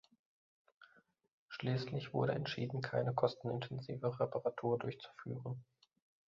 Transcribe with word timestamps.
Schließlich 1.49 2.11
wurde 2.11 2.31
entschieden, 2.31 2.81
keine 2.81 3.13
kostenintensive 3.13 4.19
Reparatur 4.19 4.79
durchzuführen. 4.79 5.63